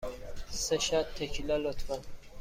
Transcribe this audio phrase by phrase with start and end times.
[0.63, 1.97] سه شات تکیلا، لطفاً.